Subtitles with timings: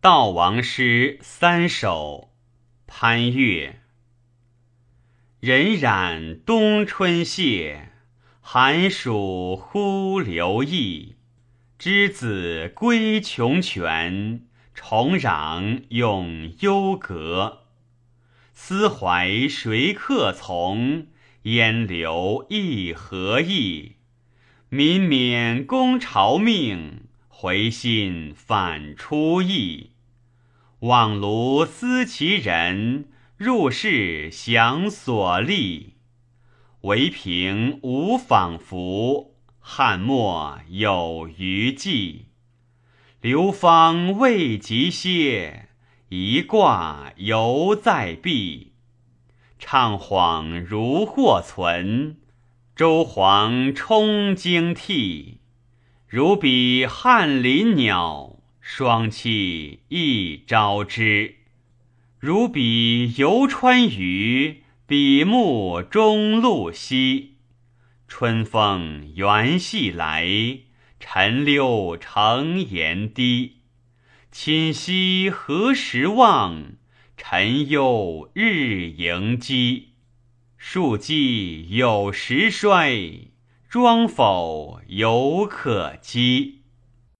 [0.00, 2.30] 悼王诗三首，
[2.86, 3.80] 潘岳。
[5.40, 7.88] 荏苒冬春谢，
[8.40, 11.16] 寒暑忽流逸。
[11.80, 17.64] 之子归穷泉，重壤永幽阁。
[18.54, 21.08] 思怀谁客从？
[21.42, 23.96] 烟流一何意？
[24.68, 27.07] 民免公朝命，
[27.40, 29.92] 回心反出意。
[30.80, 33.04] 望庐思其人，
[33.36, 35.94] 入室想所立。
[36.80, 42.26] 唯凭无仿佛，汉末有余悸。
[43.20, 45.68] 流芳未及歇，
[46.08, 48.72] 一挂犹在壁。
[49.60, 52.16] 怅恍如或存，
[52.74, 55.38] 周黄冲惊涕。
[56.10, 61.34] 如比翰林鸟，双栖一朝之；
[62.18, 67.34] 如比游川鱼，比目中露兮。
[68.06, 70.26] 春风原系来，
[70.98, 73.56] 晨溜成檐低。
[74.32, 76.72] 寝息何时望？
[77.18, 79.88] 晨忧日盈饥，
[80.56, 83.28] 树迹有时衰，
[83.68, 86.57] 庄否犹可讥？